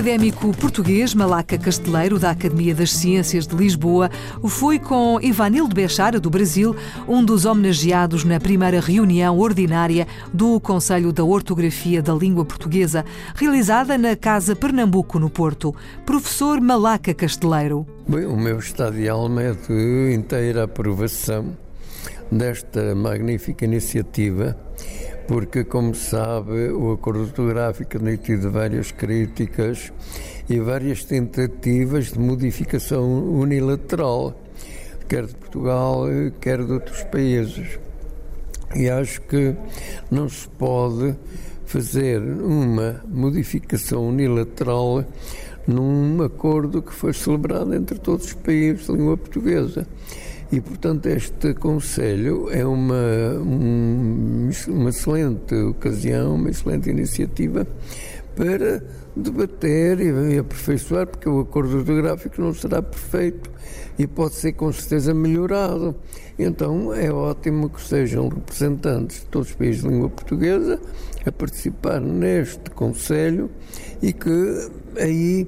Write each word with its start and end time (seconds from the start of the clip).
Académico 0.00 0.56
português 0.56 1.14
Malaca 1.14 1.58
Casteleiro, 1.58 2.18
da 2.18 2.30
Academia 2.30 2.74
das 2.74 2.90
Ciências 2.90 3.46
de 3.46 3.54
Lisboa, 3.54 4.10
foi 4.48 4.78
com 4.78 5.20
Ivanildo 5.20 5.74
Bechara, 5.74 6.18
do 6.18 6.30
Brasil, 6.30 6.74
um 7.06 7.22
dos 7.22 7.44
homenageados 7.44 8.24
na 8.24 8.40
primeira 8.40 8.80
reunião 8.80 9.38
ordinária 9.38 10.06
do 10.32 10.58
Conselho 10.58 11.12
da 11.12 11.22
Ortografia 11.22 12.00
da 12.00 12.14
Língua 12.14 12.46
Portuguesa, 12.46 13.04
realizada 13.34 13.98
na 13.98 14.16
Casa 14.16 14.56
Pernambuco, 14.56 15.18
no 15.18 15.28
Porto. 15.28 15.74
Professor 16.06 16.62
Malaca 16.62 17.12
Casteleiro. 17.12 17.86
Bem, 18.08 18.24
o 18.24 18.38
meu 18.38 18.58
estado 18.58 18.96
de 18.96 19.06
alma 19.06 19.42
é 19.42 19.52
de 19.52 20.14
inteira 20.14 20.64
aprovação 20.64 21.54
desta 22.32 22.94
magnífica 22.94 23.66
iniciativa 23.66 24.56
porque, 25.26 25.64
como 25.64 25.94
sabe, 25.94 26.70
o 26.70 26.92
acordo 26.92 27.22
ortográfico 27.22 27.98
tem 27.98 28.16
tido 28.16 28.50
várias 28.50 28.90
críticas 28.90 29.92
e 30.48 30.58
várias 30.58 31.04
tentativas 31.04 32.12
de 32.12 32.18
modificação 32.18 33.24
unilateral, 33.24 34.34
quer 35.08 35.26
de 35.26 35.34
Portugal, 35.34 36.04
quer 36.40 36.64
de 36.64 36.72
outros 36.72 37.02
países. 37.04 37.78
E 38.74 38.88
acho 38.88 39.20
que 39.22 39.54
não 40.10 40.28
se 40.28 40.48
pode 40.48 41.16
fazer 41.66 42.20
uma 42.20 43.00
modificação 43.08 44.08
unilateral 44.08 45.04
num 45.66 46.22
acordo 46.22 46.82
que 46.82 46.92
foi 46.92 47.12
celebrado 47.12 47.74
entre 47.74 47.98
todos 47.98 48.26
os 48.26 48.34
países 48.34 48.86
de 48.86 48.92
língua 48.92 49.16
portuguesa. 49.16 49.86
E, 50.52 50.60
portanto, 50.60 51.06
este 51.06 51.54
Conselho 51.54 52.48
é 52.50 52.66
uma, 52.66 52.94
um, 53.38 54.50
uma 54.68 54.90
excelente 54.90 55.54
ocasião, 55.54 56.34
uma 56.34 56.50
excelente 56.50 56.90
iniciativa 56.90 57.66
para 58.34 58.82
debater 59.14 60.00
e 60.00 60.38
aperfeiçoar, 60.38 61.06
porque 61.06 61.28
o 61.28 61.40
acordo 61.40 61.78
ortográfico 61.78 62.40
não 62.40 62.52
será 62.52 62.82
perfeito 62.82 63.50
e 63.98 64.06
pode 64.06 64.34
ser 64.34 64.52
com 64.52 64.72
certeza 64.72 65.14
melhorado. 65.14 65.94
Então 66.38 66.92
é 66.94 67.12
ótimo 67.12 67.68
que 67.68 67.80
sejam 67.82 68.28
representantes 68.28 69.20
de 69.20 69.26
todos 69.26 69.50
os 69.50 69.54
países 69.54 69.82
de 69.82 69.88
língua 69.88 70.08
portuguesa 70.08 70.80
a 71.24 71.30
participar 71.30 72.00
neste 72.00 72.70
Conselho 72.70 73.50
e 74.02 74.12
que 74.12 74.70
aí 74.96 75.46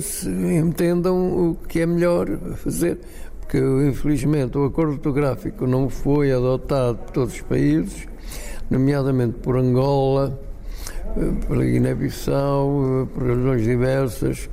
se 0.00 0.28
entendam 0.28 1.50
o 1.50 1.54
que 1.54 1.80
é 1.80 1.86
melhor 1.86 2.28
fazer 2.56 2.98
que 3.48 3.58
infelizmente 3.58 4.56
o 4.58 4.64
acordo 4.64 4.92
ortográfico 4.92 5.66
não 5.66 5.88
foi 5.88 6.32
adotado 6.32 6.98
por 6.98 7.10
todos 7.10 7.34
os 7.34 7.40
países, 7.42 8.08
nomeadamente 8.70 9.38
por 9.38 9.56
Angola, 9.56 10.38
eh, 11.16 11.46
pela 11.46 11.64
Guiné-Bissau, 11.64 13.02
eh, 13.02 13.06
por 13.14 13.28
razões 13.28 13.62
diversas, 13.62 14.50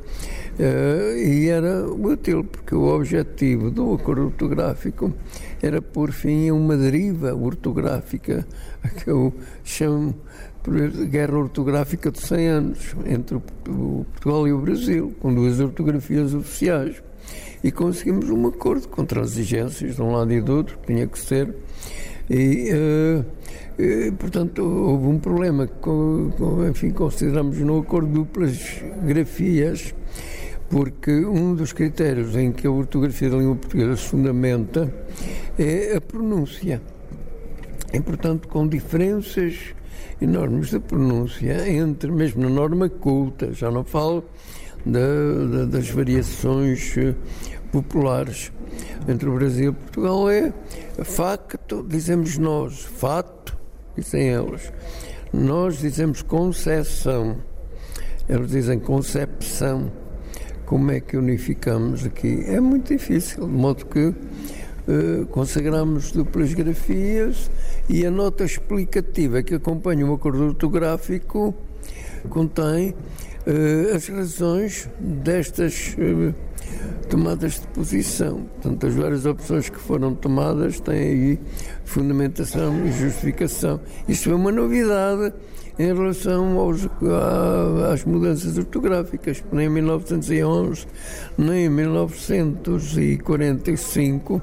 eh, 0.59 1.15
e 1.17 1.49
era 1.49 1.87
útil, 1.87 2.43
porque 2.43 2.75
o 2.75 2.83
objetivo 2.93 3.71
do 3.71 3.93
acordo 3.93 4.25
ortográfico 4.25 5.13
era 5.61 5.81
pôr 5.81 6.11
fim 6.11 6.51
uma 6.51 6.75
deriva 6.75 7.33
ortográfica, 7.33 8.45
que 8.97 9.09
eu 9.09 9.33
chamo 9.63 10.15
guerra 11.09 11.37
ortográfica 11.37 12.11
de 12.11 12.19
100 12.19 12.47
anos, 12.47 12.95
entre 13.05 13.37
o 13.37 13.41
Portugal 14.11 14.47
e 14.47 14.53
o 14.53 14.59
Brasil, 14.59 15.15
com 15.19 15.33
duas 15.33 15.59
ortografias 15.59 16.35
oficiais 16.35 17.01
e 17.63 17.71
conseguimos 17.71 18.29
um 18.29 18.47
acordo 18.47 18.87
com 18.87 19.05
transigências 19.05 19.95
de 19.95 20.01
um 20.01 20.11
lado 20.11 20.31
e 20.33 20.41
do 20.41 20.57
outro, 20.57 20.77
que 20.79 20.87
tinha 20.87 21.07
que 21.07 21.19
ser. 21.19 21.53
E, 22.29 22.69
uh, 22.73 23.25
e, 23.81 24.11
portanto, 24.11 24.63
houve 24.63 25.07
um 25.07 25.19
problema 25.19 25.67
que, 25.67 26.69
enfim, 26.69 26.91
consideramos 26.91 27.57
no 27.59 27.79
acordo 27.79 28.07
duplas 28.07 28.81
grafias, 29.03 29.93
porque 30.69 31.11
um 31.25 31.53
dos 31.55 31.73
critérios 31.73 32.35
em 32.35 32.51
que 32.51 32.65
a 32.65 32.71
ortografia 32.71 33.29
da 33.29 33.37
língua 33.37 33.55
portuguesa 33.55 33.95
se 33.97 34.07
fundamenta 34.07 34.93
é 35.57 35.95
a 35.95 36.01
pronúncia. 36.01 36.81
E, 37.93 37.99
portanto, 37.99 38.47
com 38.47 38.67
diferenças 38.67 39.73
enormes 40.21 40.69
de 40.69 40.79
pronúncia 40.79 41.69
entre, 41.69 42.11
mesmo 42.11 42.43
na 42.43 42.49
norma 42.49 42.87
culta, 42.87 43.51
já 43.53 43.69
não 43.69 43.83
falo 43.83 44.23
da, 44.85 45.57
da, 45.57 45.65
das 45.65 45.89
variações 45.89 46.95
eh, 46.97 47.13
populares 47.71 48.51
entre 49.07 49.29
o 49.29 49.33
Brasil 49.33 49.71
e 49.71 49.75
Portugal 49.75 50.29
é 50.29 50.53
facto, 51.03 51.85
dizemos 51.87 52.37
nós, 52.37 52.81
fato, 52.81 53.57
dizem 53.97 54.29
eles. 54.29 54.71
Nós 55.33 55.79
dizemos 55.79 56.21
concessão, 56.21 57.37
eles 58.27 58.49
dizem 58.49 58.79
concepção. 58.79 59.91
Como 60.65 60.91
é 60.91 60.99
que 60.99 61.17
unificamos 61.17 62.05
aqui? 62.05 62.43
É 62.47 62.59
muito 62.59 62.93
difícil, 62.93 63.45
de 63.45 63.53
modo 63.53 63.85
que 63.85 64.07
uh, 64.07 65.25
consagramos 65.31 66.11
duplas 66.11 66.53
grafias 66.53 67.51
e 67.89 68.05
a 68.05 68.11
nota 68.11 68.45
explicativa 68.45 69.43
que 69.43 69.55
acompanha 69.55 70.05
o 70.05 70.13
acordo 70.13 70.45
ortográfico 70.45 71.53
contém 72.29 72.95
as 73.95 74.07
razões 74.07 74.87
destas 74.99 75.95
uh, 75.97 76.35
tomadas 77.09 77.59
de 77.59 77.65
posição. 77.67 78.45
Portanto, 78.61 78.87
as 78.87 78.93
várias 78.93 79.25
opções 79.25 79.69
que 79.69 79.79
foram 79.79 80.15
tomadas 80.15 80.79
têm 80.79 80.99
aí 80.99 81.37
fundamentação 81.83 82.85
e 82.85 82.91
justificação. 82.91 83.81
Isto 84.07 84.29
é 84.31 84.35
uma 84.35 84.51
novidade 84.51 85.33
em 85.79 85.87
relação 85.87 86.59
aos, 86.59 86.87
às 87.91 88.05
mudanças 88.05 88.55
ortográficas. 88.57 89.43
Nem 89.51 89.65
em 89.67 89.69
1911, 89.69 90.85
nem 91.37 91.65
em 91.65 91.69
1945 91.69 94.41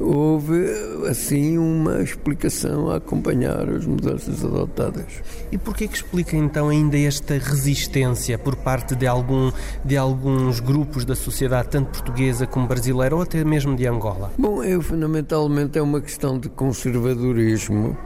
houve 0.00 0.64
assim 1.08 1.58
uma 1.58 2.02
explicação 2.02 2.90
a 2.90 2.96
acompanhar 2.96 3.68
as 3.68 3.86
mudanças 3.86 4.44
adotadas. 4.44 5.22
E 5.50 5.58
por 5.58 5.76
que 5.76 5.84
explica 5.84 6.36
então 6.36 6.68
ainda 6.68 6.98
esta 6.98 7.34
resistência 7.34 8.38
por 8.38 8.56
parte 8.56 8.94
de 8.94 9.06
algum 9.06 9.52
de 9.84 9.96
alguns 9.96 10.60
grupos 10.60 11.04
da 11.04 11.14
sociedade 11.14 11.68
tanto 11.68 11.90
portuguesa 11.90 12.46
como 12.46 12.66
brasileira 12.66 13.14
ou 13.14 13.22
até 13.22 13.44
mesmo 13.44 13.76
de 13.76 13.86
Angola? 13.86 14.32
Bom, 14.38 14.62
eu 14.62 14.82
fundamentalmente 14.82 15.78
é 15.78 15.82
uma 15.82 16.00
questão 16.00 16.38
de 16.38 16.48
conservadorismo, 16.48 17.96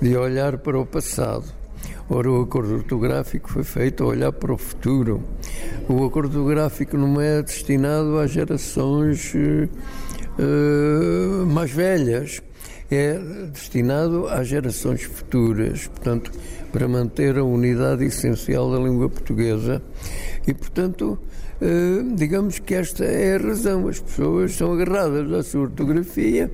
de 0.00 0.16
olhar 0.16 0.58
para 0.58 0.78
o 0.78 0.86
passado. 0.86 1.44
Ora, 2.08 2.30
o 2.30 2.42
acordo 2.42 2.74
ortográfico 2.74 3.50
foi 3.50 3.64
feito 3.64 4.04
a 4.04 4.06
olhar 4.06 4.30
para 4.30 4.52
o 4.52 4.56
futuro. 4.56 5.24
O 5.88 6.04
acordo 6.04 6.38
ortográfico 6.38 6.96
não 6.96 7.20
é 7.20 7.42
destinado 7.42 8.18
às 8.18 8.30
gerações 8.30 9.34
uh, 10.38 11.46
mais 11.46 11.70
velhas, 11.70 12.42
é 12.90 13.18
destinado 13.52 14.28
às 14.28 14.46
gerações 14.46 15.02
futuras, 15.02 15.86
portanto, 15.88 16.30
para 16.72 16.86
manter 16.86 17.38
a 17.38 17.44
unidade 17.44 18.04
essencial 18.04 18.70
da 18.70 18.78
língua 18.78 19.08
portuguesa. 19.08 19.82
E, 20.46 20.54
portanto, 20.54 21.18
uh, 21.60 22.14
digamos 22.14 22.58
que 22.58 22.74
esta 22.74 23.04
é 23.04 23.36
a 23.36 23.38
razão. 23.38 23.88
As 23.88 23.98
pessoas 24.00 24.52
são 24.52 24.72
agarradas 24.72 25.32
à 25.32 25.42
sua 25.42 25.62
ortografia 25.62 26.50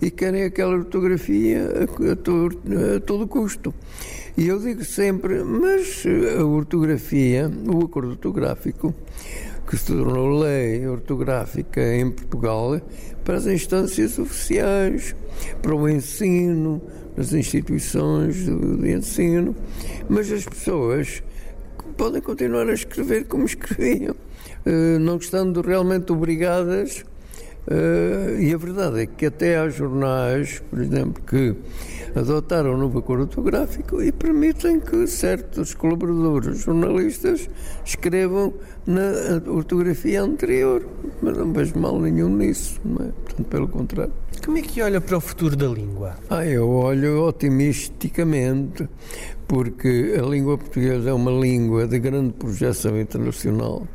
e 0.00 0.10
querem 0.10 0.44
aquela 0.44 0.74
ortografia 0.74 1.68
a, 1.68 2.12
a, 2.12 2.16
to, 2.16 2.48
a 2.96 3.00
todo 3.00 3.26
custo. 3.26 3.74
E 4.36 4.48
eu 4.48 4.58
digo 4.58 4.84
sempre, 4.84 5.42
mas 5.44 6.04
a 6.38 6.44
ortografia, 6.44 7.50
o 7.66 7.84
acordo 7.84 8.10
ortográfico, 8.12 8.94
que 9.66 9.76
se 9.76 9.86
tornou 9.86 10.40
lei 10.40 10.86
ortográfica 10.86 11.80
em 11.94 12.10
Portugal 12.10 12.80
para 13.24 13.36
as 13.36 13.46
instâncias 13.46 14.18
oficiais, 14.18 15.14
para 15.60 15.74
o 15.74 15.88
ensino, 15.88 16.82
nas 17.16 17.32
instituições 17.32 18.46
de 18.46 18.92
ensino, 18.92 19.54
mas 20.08 20.30
as 20.32 20.44
pessoas 20.44 21.22
podem 21.96 22.20
continuar 22.20 22.68
a 22.68 22.72
escrever 22.72 23.26
como 23.26 23.44
escreviam, 23.44 24.14
eh, 24.64 24.98
não 24.98 25.16
estando 25.16 25.60
realmente 25.60 26.10
obrigadas 26.12 27.04
Uh, 27.66 28.40
e 28.40 28.52
a 28.52 28.56
verdade 28.56 29.02
é 29.02 29.06
que 29.06 29.26
até 29.26 29.56
há 29.56 29.68
jornais, 29.68 30.60
por 30.68 30.80
exemplo, 30.80 31.22
que 31.22 31.54
adotaram 32.14 32.74
o 32.74 32.76
novo 32.76 32.98
acordo 32.98 33.22
ortográfico 33.22 34.02
e 34.02 34.10
permitem 34.10 34.80
que 34.80 35.06
certos 35.06 35.72
colaboradores 35.72 36.58
jornalistas 36.58 37.48
escrevam 37.84 38.52
na 38.84 39.40
ortografia 39.46 40.22
anterior. 40.22 40.84
Mas 41.22 41.38
não 41.38 41.52
vejo 41.52 41.78
mal 41.78 42.00
nenhum 42.00 42.36
nisso, 42.36 42.80
não 42.84 43.06
é? 43.06 43.10
Portanto, 43.12 43.48
pelo 43.48 43.68
contrário. 43.68 44.12
Como 44.44 44.58
é 44.58 44.62
que 44.62 44.82
olha 44.82 45.00
para 45.00 45.16
o 45.16 45.20
futuro 45.20 45.54
da 45.54 45.68
língua? 45.68 46.16
Ah, 46.28 46.44
eu 46.44 46.68
olho 46.68 47.22
otimisticamente, 47.22 48.88
porque 49.46 50.16
a 50.18 50.22
língua 50.22 50.58
portuguesa 50.58 51.10
é 51.10 51.12
uma 51.12 51.30
língua 51.30 51.86
de 51.86 52.00
grande 52.00 52.32
projeção 52.32 53.00
internacional 53.00 53.86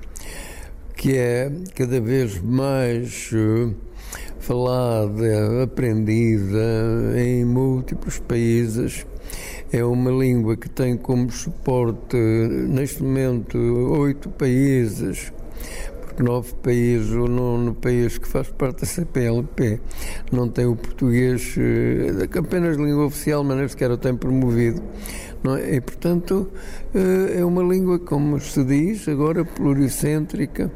que 0.97 1.15
é 1.15 1.51
cada 1.75 2.01
vez 2.01 2.41
mais 2.41 3.29
uh, 3.31 3.73
falada, 4.39 5.63
aprendida 5.63 7.13
em 7.15 7.45
múltiplos 7.45 8.17
países. 8.17 9.05
É 9.71 9.83
uma 9.85 10.09
língua 10.09 10.57
que 10.57 10.67
tem 10.67 10.97
como 10.97 11.29
suporte, 11.31 12.17
neste 12.17 13.03
momento, 13.03 13.57
oito 13.99 14.29
países, 14.29 15.31
nove 16.23 16.53
países, 16.63 17.11
o 17.11 17.27
nono 17.27 17.73
país 17.73 18.17
que 18.17 18.27
faz 18.27 18.49
parte 18.49 18.81
da 18.81 18.85
CPLP, 18.85 19.79
não 20.31 20.49
tem 20.49 20.65
o 20.65 20.75
português 20.75 21.55
uh, 21.57 22.39
apenas 22.39 22.77
língua 22.77 23.05
oficial, 23.05 23.43
mas 23.43 23.57
nem 23.57 23.67
sequer 23.67 23.91
o 23.91 23.97
tem 23.97 24.15
promovido. 24.15 24.81
É? 25.57 25.75
E, 25.75 25.81
portanto, 25.81 26.49
uh, 26.93 27.37
é 27.37 27.45
uma 27.45 27.63
língua, 27.63 27.99
como 27.99 28.39
se 28.39 28.63
diz, 28.63 29.07
agora 29.07 29.45
pluricêntrica 29.45 30.71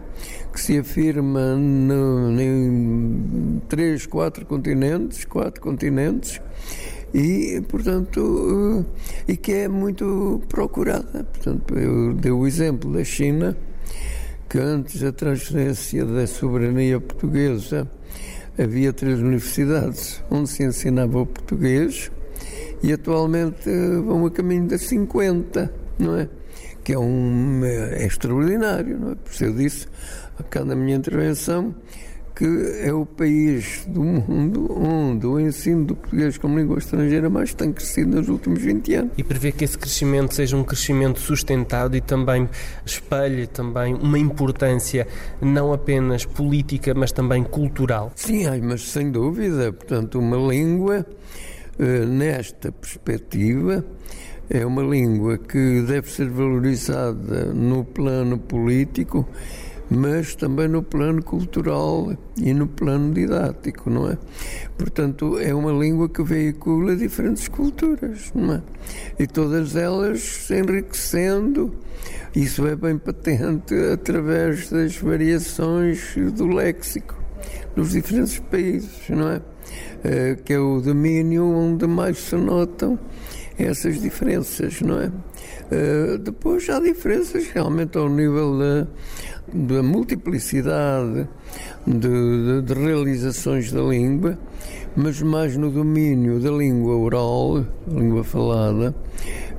que 0.53 0.59
se 0.59 0.77
afirma 0.77 1.55
no, 1.55 2.39
em 2.39 3.61
três, 3.67 4.05
quatro 4.05 4.45
continentes, 4.45 5.25
quatro 5.25 5.61
continentes, 5.61 6.41
e, 7.13 7.61
portanto, 7.67 8.85
e 9.27 9.35
que 9.35 9.53
é 9.53 9.67
muito 9.67 10.41
procurada. 10.47 11.23
Portanto, 11.23 11.77
eu 11.77 12.13
dei 12.13 12.31
o 12.31 12.45
exemplo 12.45 12.93
da 12.93 13.03
China, 13.03 13.57
que 14.51 14.59
antes 14.59 14.99
da 14.99 15.13
transferência 15.13 16.03
da 16.03 16.27
soberania 16.27 16.99
portuguesa 16.99 17.89
havia 18.59 18.91
três 18.91 19.17
universidades 19.19 20.21
onde 20.29 20.49
se 20.49 20.61
ensinava 20.61 21.21
o 21.21 21.25
português 21.25 22.11
e 22.83 22.91
atualmente 22.91 23.69
vão 24.05 24.25
a 24.25 24.29
caminho 24.29 24.67
das 24.67 24.81
50, 24.81 25.73
não 25.97 26.17
é? 26.17 26.27
Que 26.83 26.91
é, 26.91 26.99
um, 26.99 27.63
é 27.63 28.05
extraordinário, 28.05 28.99
não 28.99 29.11
é? 29.13 29.15
Por 29.15 29.31
isso 29.31 29.45
eu 29.45 29.53
disse 29.53 29.87
cá 30.49 30.65
na 30.65 30.75
minha 30.75 30.97
intervenção 30.97 31.73
que 32.35 32.45
é 32.83 32.93
o 32.93 33.05
país 33.05 33.85
do 33.87 34.03
mundo 34.03 34.71
onde 34.71 35.27
o 35.27 35.39
ensino 35.39 35.85
do 35.85 35.95
português 35.95 36.37
como 36.37 36.57
língua 36.57 36.77
estrangeira 36.77 37.29
mais 37.29 37.53
tem 37.53 37.71
crescido 37.71 38.17
nos 38.17 38.29
últimos 38.29 38.61
20 38.61 38.93
anos. 38.95 39.11
E 39.17 39.23
prevê 39.23 39.51
que 39.51 39.63
esse 39.63 39.77
crescimento 39.77 40.33
seja 40.33 40.55
um 40.55 40.63
crescimento 40.63 41.19
sustentado 41.19 41.95
e 41.95 42.01
também 42.01 42.49
espelhe 42.85 43.47
também 43.47 43.93
uma 43.95 44.17
importância 44.17 45.07
não 45.41 45.73
apenas 45.73 46.25
política, 46.25 46.93
mas 46.93 47.11
também 47.11 47.43
cultural. 47.43 48.11
Sim, 48.15 48.45
mas 48.61 48.89
sem 48.89 49.11
dúvida. 49.11 49.71
Portanto, 49.73 50.19
uma 50.19 50.37
língua, 50.37 51.05
eh, 51.77 52.05
nesta 52.05 52.71
perspectiva, 52.71 53.85
é 54.49 54.65
uma 54.65 54.81
língua 54.81 55.37
que 55.37 55.81
deve 55.87 56.11
ser 56.11 56.29
valorizada 56.29 57.45
no 57.53 57.85
plano 57.85 58.37
político 58.37 59.27
mas 59.93 60.35
também 60.35 60.69
no 60.69 60.81
plano 60.81 61.21
cultural 61.21 62.15
e 62.41 62.53
no 62.53 62.65
plano 62.65 63.13
didático, 63.13 63.89
não 63.89 64.09
é? 64.09 64.17
Portanto, 64.77 65.37
é 65.37 65.53
uma 65.53 65.73
língua 65.73 66.07
que 66.07 66.23
veicula 66.23 66.95
diferentes 66.95 67.49
culturas, 67.49 68.31
não 68.33 68.53
é? 68.53 68.61
E 69.19 69.27
todas 69.27 69.75
elas 69.75 70.21
se 70.21 70.57
enriquecendo. 70.57 71.75
Isso 72.33 72.65
é 72.65 72.75
bem 72.75 72.97
patente 72.97 73.75
através 73.93 74.69
das 74.69 74.95
variações 74.95 76.15
do 76.37 76.47
léxico 76.47 77.21
nos 77.75 77.91
diferentes 77.91 78.39
países, 78.39 79.09
não 79.09 79.29
é? 79.29 79.41
Eh, 80.05 80.37
que 80.43 80.53
é 80.53 80.59
o 80.59 80.79
domínio 80.79 81.45
onde 81.45 81.85
mais 81.85 82.17
se 82.17 82.35
notam 82.37 82.97
essas 83.57 84.01
diferenças, 84.01 84.81
não 84.81 84.99
é? 84.99 85.07
Uh, 85.07 86.17
depois 86.17 86.69
há 86.69 86.79
diferenças 86.79 87.47
realmente 87.47 87.97
ao 87.97 88.09
nível 88.09 88.57
da, 88.57 88.87
da 89.53 89.83
multiplicidade 89.83 91.27
de, 91.87 91.97
de, 91.97 92.61
de, 92.61 92.73
realizações 92.73 93.71
da 93.71 93.81
língua, 93.81 94.37
mas 94.95 95.21
mais 95.21 95.55
no 95.55 95.71
domínio 95.71 96.39
da 96.39 96.51
língua 96.51 96.95
oral, 96.97 97.65
língua 97.87 98.23
falada, 98.23 98.93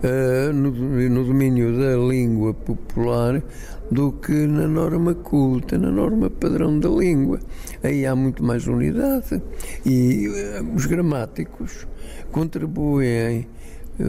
uh, 0.03 0.53
no, 0.53 0.71
no 0.71 1.25
domínio 1.25 1.79
da 1.79 1.97
língua 1.97 2.53
popular, 2.53 3.43
do 3.91 4.12
que 4.12 4.33
na 4.33 4.67
norma 4.67 5.15
culta, 5.15 5.77
na 5.77 5.91
norma 5.91 6.31
padrão 6.31 6.79
da 6.79 6.89
língua. 6.89 7.41
Aí 7.83 8.06
há 8.06 8.17
muito 8.17 8.43
mais 8.43 8.67
unidade 8.67 9.43
e 9.85 10.29
uh, 10.29 10.75
os 10.75 10.87
gramáticos 10.87 11.87
contribuem 12.31 13.47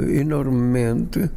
enormemente 0.09 1.29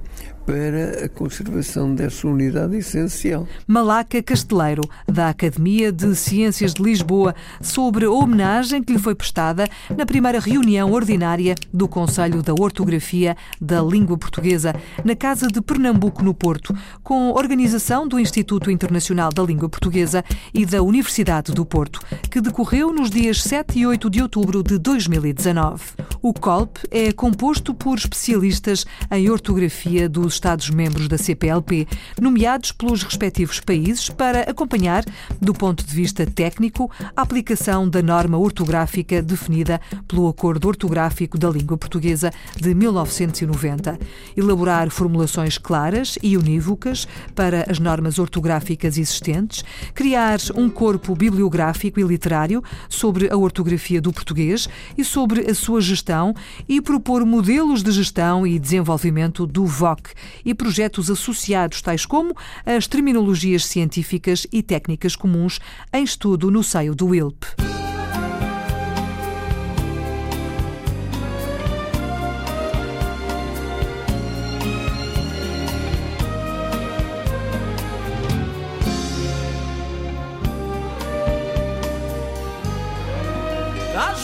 para 0.47 1.05
a 1.05 1.09
conservação 1.09 1.93
dessa 1.93 2.29
unidade 2.29 2.77
essencial. 2.77 3.49
Malaca 3.67 4.23
Casteleiro, 4.23 4.83
da 5.05 5.29
Academia 5.29 5.91
de 5.91 6.15
Ciências 6.15 6.73
de 6.73 6.81
Lisboa, 6.81 7.35
sobre 7.61 8.05
a 8.05 8.11
homenagem 8.11 8.81
que 8.81 8.93
lhe 8.93 8.99
foi 8.99 9.17
prestada 9.17 9.69
na 9.97 10.07
primeira 10.07 10.39
reunião 10.39 10.93
ordinária 10.93 11.57
do 11.75 11.89
Conselho 11.89 12.45
da 12.45 12.55
Ortografia 12.55 13.37
da 13.61 13.83
Língua 13.83 14.17
Portuguesa, 14.17 14.73
na 15.05 15.17
Casa 15.17 15.49
de 15.49 15.61
Pernambuco, 15.61 16.23
no 16.23 16.33
Porto, 16.33 16.73
com 17.03 17.31
organização 17.31 18.07
do 18.07 18.21
Instituto 18.21 18.71
Internacional 18.71 19.33
da 19.33 19.43
Língua 19.43 19.69
Portuguesa 19.69 20.25
e 20.55 20.65
da 20.65 20.81
Universidade 20.81 21.53
do 21.53 21.67
Porto, 21.67 22.01
que 22.31 22.41
decorreu 22.41 22.93
nos 22.93 23.11
dias 23.11 23.43
7 23.43 23.81
e 23.81 23.87
8 23.87 24.09
de 24.09 24.23
outubro 24.23 24.63
de 24.63 24.79
2019. 24.79 25.83
O 26.23 26.33
COLP 26.33 26.79
é 26.93 27.13
composto 27.13 27.75
por 27.75 27.99
especialistas 27.99 28.87
em 29.11 29.29
ortografia 29.29 30.09
dos 30.09 30.36
Estados-membros 30.37 31.09
da 31.09 31.19
CPLP, 31.19 31.89
nomeados 32.21 32.73
pelos 32.73 33.03
respectivos 33.03 33.59
países 33.61 34.09
para 34.09 34.43
acompanhar, 34.43 35.05
do 35.41 35.53
ponto 35.53 35.85
de 35.85 35.95
vista 35.95 36.25
técnico, 36.27 36.91
a 37.17 37.23
aplicação 37.23 37.89
da 37.89 38.03
norma 38.03 38.39
ortográfica 38.39 39.23
definida 39.23 39.81
pelo 40.07 40.29
Acordo 40.29 40.69
Ortográfico 40.69 41.39
da 41.39 41.51
Língua 41.51 41.77
Portuguesa 41.77 42.31
de 42.55 42.75
1990, 42.75 43.99
elaborar 44.37 44.91
formulações 44.91 45.59
claras 45.59 46.19
e 46.23 46.37
unívocas 46.37 47.09
para 47.35 47.67
as 47.71 47.79
normas 47.79 48.19
ortográficas 48.19 48.99
existentes, 48.99 49.65
criar 49.95 50.39
um 50.55 50.69
corpo 50.69 51.15
bibliográfico 51.15 51.99
e 51.99 52.03
literário 52.03 52.63
sobre 52.89 53.31
a 53.31 53.37
ortografia 53.37 54.01
do 54.01 54.13
português 54.13 54.69
e 54.97 55.05
sobre 55.05 55.51
a 55.51 55.55
sua 55.55 55.81
gestão 55.81 56.35
e 56.69 56.81
propor 56.81 57.25
modelos 57.25 57.83
de 57.83 57.91
gestão 57.91 58.47
e 58.47 58.59
desenvolvimento 58.59 59.47
do 59.47 59.65
VOC, 59.65 60.11
e 60.45 60.55
projetos 60.55 61.11
associados, 61.11 61.83
tais 61.83 62.07
como 62.07 62.35
as 62.65 62.87
terminologias 62.87 63.65
científicas 63.67 64.47
e 64.53 64.63
técnicas 64.63 65.17
comuns 65.17 65.59
em 65.93 66.05
estudo 66.05 66.51
no 66.51 66.63
seio 66.63 66.95
do 66.95 67.15
ILP. 67.15 67.45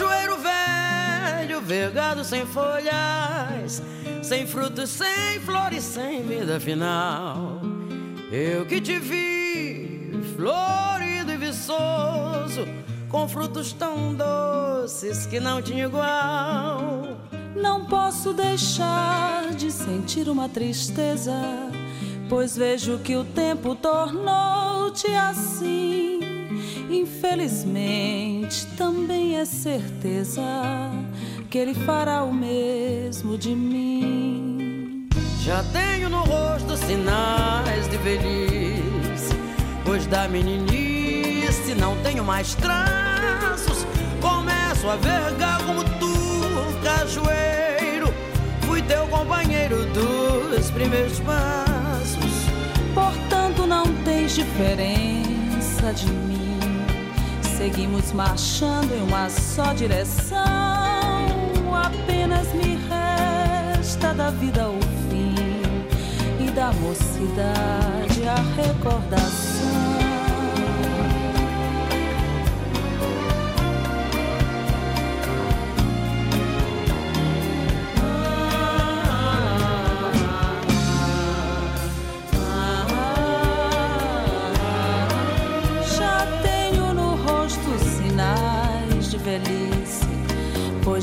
Velho, 0.02 0.21
vergado 1.72 2.22
sem 2.22 2.44
folhas 2.44 3.82
sem 4.22 4.46
frutos, 4.46 4.90
sem 4.90 5.40
flores, 5.40 5.82
sem 5.82 6.22
vida 6.22 6.60
final. 6.60 7.60
Eu 8.30 8.64
que 8.64 8.80
te 8.80 8.98
vi, 8.98 10.10
florido 10.36 11.32
e 11.32 11.36
viçoso, 11.36 12.66
com 13.08 13.28
frutos 13.28 13.72
tão 13.72 14.14
doces 14.14 15.26
que 15.26 15.40
não 15.40 15.60
tinha 15.60 15.84
igual. 15.84 17.18
Não 17.54 17.84
posso 17.84 18.32
deixar 18.32 19.50
de 19.54 19.70
sentir 19.70 20.28
uma 20.28 20.48
tristeza, 20.48 21.34
pois 22.28 22.56
vejo 22.56 22.98
que 22.98 23.16
o 23.16 23.24
tempo 23.24 23.74
tornou-te 23.74 25.08
assim. 25.14 26.20
Infelizmente, 26.90 28.66
também 28.78 29.36
é 29.36 29.44
certeza 29.44 30.42
que 31.52 31.58
ele 31.58 31.74
fará 31.74 32.24
o 32.24 32.32
mesmo 32.32 33.36
de 33.36 33.54
mim. 33.54 35.06
Já 35.42 35.62
tenho 35.64 36.08
no 36.08 36.20
rosto 36.20 36.74
sinais 36.78 37.90
de 37.90 37.98
velhice, 37.98 39.34
pois 39.84 40.06
da 40.06 40.26
meninice 40.28 41.74
não 41.78 41.94
tenho 41.98 42.24
tenho 42.24 42.24
mais 42.24 42.54
traços. 42.54 43.86
Começo 44.22 44.88
a 44.88 44.96
vergar 44.96 45.62
como 45.66 45.84
tu, 45.84 46.14
cajueiro. 46.82 48.14
Fui 48.62 48.80
teu 48.80 49.06
companheiro 49.08 49.84
dos 49.92 50.70
primeiros 50.70 51.20
passos. 51.20 52.46
Portanto, 52.94 53.66
não 53.66 53.84
tens 54.04 54.34
diferença 54.34 55.92
de 55.92 56.06
mim. 56.06 56.58
Seguimos 57.58 58.10
marchando 58.12 58.90
em 58.94 59.02
uma 59.02 59.28
só 59.28 59.74
direção. 59.74 60.81
Apenas 62.02 62.52
me 62.54 62.76
resta 62.88 64.12
da 64.12 64.30
vida 64.30 64.68
o 64.68 64.80
fim 65.08 65.34
e 66.44 66.50
da 66.50 66.72
mocidade 66.72 68.26
a 68.26 68.36
recordação. 68.60 69.41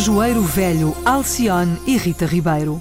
Cajueiro 0.00 0.40
Velho, 0.40 0.96
Alcione 1.04 1.76
e 1.86 1.94
Rita 1.98 2.24
Ribeiro. 2.24 2.80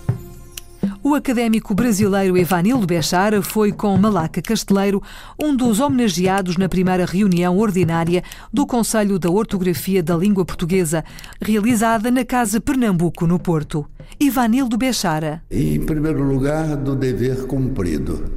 O 1.04 1.14
académico 1.14 1.76
brasileiro 1.76 2.38
Evanildo 2.38 2.88
Bechara 2.88 3.42
foi 3.42 3.74
com 3.74 3.98
Malaca 3.98 4.42
Casteleiro 4.42 5.04
um 5.38 5.54
dos 5.54 5.82
homenageados 5.82 6.56
na 6.56 6.70
primeira 6.70 7.04
reunião 7.04 7.58
ordinária 7.58 8.24
do 8.54 8.66
Conselho 8.66 9.20
da 9.20 9.30
Ortografia 9.30 10.02
da 10.02 10.16
Língua 10.16 10.46
Portuguesa, 10.46 11.04
realizada 11.42 12.10
na 12.10 12.24
Casa 12.24 12.62
Pernambuco, 12.62 13.28
no 13.28 13.38
Porto. 13.38 13.86
Evanildo 14.18 14.78
Bechara. 14.78 15.44
Em 15.52 15.78
primeiro 15.82 16.24
lugar, 16.24 16.78
do 16.78 16.96
dever 16.96 17.48
cumprido. 17.48 18.32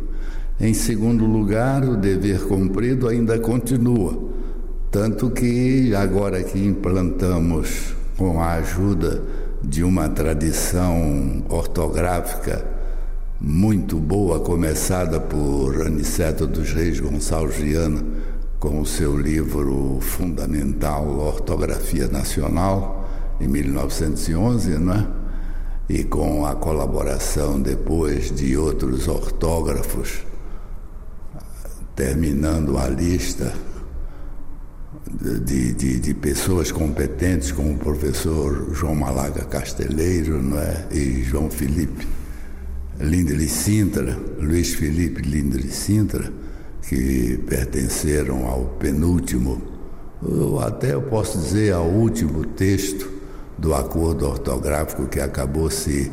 Em 0.59 0.75
segundo 0.75 1.25
lugar, 1.25 1.85
o 1.85 1.97
dever 1.97 2.49
cumprido 2.49 3.07
ainda 3.07 3.39
continua. 3.39 4.19
Tanto 4.91 5.31
que 5.31 5.95
agora 5.95 6.43
que 6.43 6.59
implantamos, 6.59 8.02
com 8.17 8.41
a 8.41 8.53
ajuda 8.55 9.23
de 9.63 9.83
uma 9.83 10.09
tradição 10.09 11.45
ortográfica 11.49 12.65
muito 13.41 13.97
boa, 13.99 14.39
começada 14.41 15.19
por 15.19 15.87
Aniceto 15.87 16.47
dos 16.47 16.73
Reis 16.73 17.01
Gonçalves 17.01 17.57
Viana, 17.57 18.03
com 18.59 18.81
o 18.81 18.87
seu 18.87 19.19
livro 19.19 19.99
fundamental 20.01 21.09
Ortografia 21.19 22.07
Nacional, 22.07 23.09
em 23.41 23.49
1911, 23.49 24.79
não 24.79 24.95
é? 24.95 25.07
e 25.89 26.05
com 26.05 26.47
a 26.47 26.55
colaboração 26.55 27.61
depois 27.61 28.31
de 28.31 28.57
outros 28.57 29.09
ortógrafos, 29.09 30.25
terminando 31.97 32.79
a 32.79 32.89
lista 32.89 33.53
de, 35.11 35.73
de, 35.73 35.99
de, 35.99 36.15
pessoas 36.15 36.71
competentes 36.71 37.51
como 37.51 37.75
o 37.75 37.79
professor 37.79 38.73
João 38.73 38.95
Malaga 38.95 39.45
Casteleiro 39.45 40.41
não 40.41 40.59
é? 40.59 40.87
e 40.93 41.23
João 41.23 41.51
Felipe 41.51 42.07
Lindley 43.01 43.49
Sintra, 43.49 44.17
Luiz 44.39 44.75
Felipe 44.75 45.23
Lindley 45.23 45.71
Sintra, 45.71 46.33
que 46.89 47.39
pertenceram 47.49 48.47
ao 48.47 48.65
penúltimo, 48.79 49.61
ou 50.23 50.61
até 50.61 50.95
eu 50.95 51.03
posso 51.03 51.39
dizer 51.39 51.73
ao 51.73 51.87
último 51.87 52.45
texto 52.45 53.11
do 53.59 53.75
acordo 53.75 54.29
ortográfico 54.29 55.07
que 55.07 55.19
acabou 55.19 55.69
se, 55.71 56.13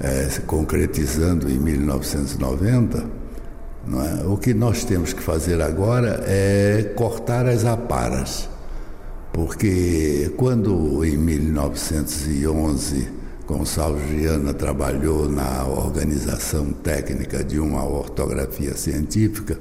é, 0.00 0.28
se 0.30 0.40
concretizando 0.42 1.50
em 1.50 1.58
1990 1.58 3.23
é? 3.92 4.26
O 4.26 4.36
que 4.36 4.54
nós 4.54 4.84
temos 4.84 5.12
que 5.12 5.22
fazer 5.22 5.60
agora 5.60 6.24
é 6.26 6.92
cortar 6.96 7.46
as 7.46 7.64
aparas, 7.64 8.48
porque 9.32 10.32
quando 10.36 11.04
em 11.04 11.16
1911 11.16 13.08
Gonçalves 13.46 14.08
Viana 14.08 14.54
trabalhou 14.54 15.28
na 15.28 15.66
organização 15.66 16.72
técnica 16.72 17.44
de 17.44 17.60
uma 17.60 17.84
ortografia 17.84 18.74
científica, 18.74 19.58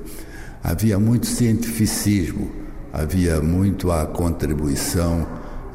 havia 0.64 0.98
muito 0.98 1.28
cientificismo, 1.28 2.50
havia 2.94 3.42
muito 3.42 3.92
a 3.92 4.06
contribuição 4.06 5.28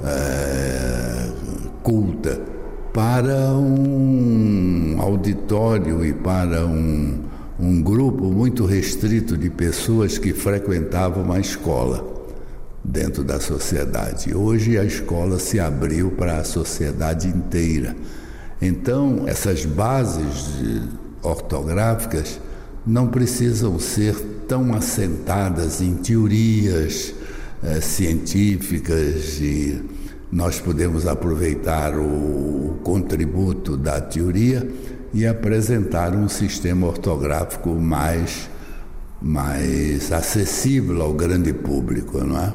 é, 0.02 1.30
culta 1.82 2.40
para 2.94 3.52
um 3.52 4.96
auditório 4.98 6.02
e 6.02 6.14
para 6.14 6.64
um 6.64 7.27
um 7.58 7.82
grupo 7.82 8.26
muito 8.26 8.64
restrito 8.64 9.36
de 9.36 9.50
pessoas 9.50 10.16
que 10.16 10.32
frequentavam 10.32 11.32
a 11.32 11.40
escola 11.40 12.16
dentro 12.84 13.24
da 13.24 13.40
sociedade. 13.40 14.32
Hoje 14.32 14.78
a 14.78 14.84
escola 14.84 15.40
se 15.40 15.58
abriu 15.58 16.12
para 16.12 16.38
a 16.38 16.44
sociedade 16.44 17.26
inteira. 17.26 17.96
Então, 18.62 19.24
essas 19.26 19.64
bases 19.64 20.50
ortográficas 21.20 22.40
não 22.86 23.08
precisam 23.08 23.78
ser 23.78 24.14
tão 24.46 24.72
assentadas 24.72 25.80
em 25.80 25.94
teorias 25.94 27.12
eh, 27.62 27.80
científicas 27.80 29.40
e 29.40 29.82
nós 30.30 30.60
podemos 30.60 31.06
aproveitar 31.06 31.98
o, 31.98 32.02
o 32.02 32.78
contributo 32.82 33.76
da 33.76 34.00
teoria 34.00 34.66
e 35.12 35.26
apresentar 35.26 36.14
um 36.14 36.28
sistema 36.28 36.86
ortográfico 36.86 37.70
mais, 37.70 38.48
mais 39.20 40.12
acessível 40.12 41.02
ao 41.02 41.14
grande 41.14 41.52
público, 41.52 42.18
não 42.24 42.38
é? 42.38 42.54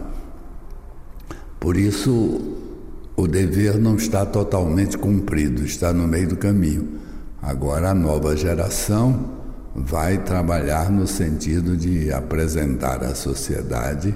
Por 1.59 1.77
isso, 1.77 2.57
o 3.15 3.27
dever 3.27 3.77
não 3.77 3.95
está 3.95 4.25
totalmente 4.25 4.97
cumprido, 4.97 5.63
está 5.63 5.93
no 5.93 6.07
meio 6.07 6.27
do 6.27 6.35
caminho. 6.35 6.99
Agora, 7.41 7.91
a 7.91 7.93
nova 7.93 8.35
geração 8.35 9.31
vai 9.75 10.17
trabalhar 10.17 10.91
no 10.91 11.07
sentido 11.07 11.75
de 11.75 12.11
apresentar 12.11 13.03
à 13.03 13.15
sociedade, 13.15 14.15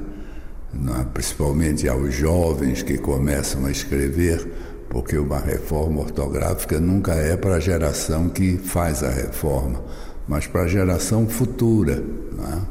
é? 0.73 1.03
principalmente 1.13 1.87
aos 1.87 2.13
jovens 2.13 2.83
que 2.83 2.97
começam 2.97 3.65
a 3.65 3.71
escrever, 3.71 4.51
porque 4.89 5.17
uma 5.17 5.39
reforma 5.39 6.01
ortográfica 6.01 6.79
nunca 6.79 7.13
é 7.13 7.35
para 7.35 7.55
a 7.55 7.59
geração 7.59 8.29
que 8.29 8.57
faz 8.57 9.03
a 9.03 9.09
reforma, 9.09 9.81
mas 10.27 10.47
para 10.47 10.61
a 10.61 10.67
geração 10.67 11.27
futura. 11.27 11.95
Né? 11.95 12.61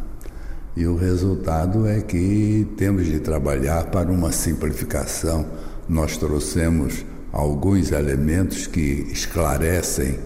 E 0.77 0.87
o 0.87 0.97
resultado 0.97 1.87
é 1.87 2.01
que 2.01 2.67
temos 2.77 3.07
de 3.07 3.19
trabalhar 3.21 3.87
para 3.87 4.11
uma 4.11 4.31
simplificação. 4.33 5.47
Nós 5.89 6.17
trouxemos 6.17 7.05
alguns 7.33 7.93
elementos 7.93 8.67
que 8.67 9.07
esclarecem, 9.11 10.19